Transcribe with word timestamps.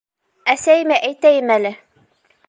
Әсәйемә 0.53 0.97
әйтәйем 1.09 1.53
әле... 1.57 1.73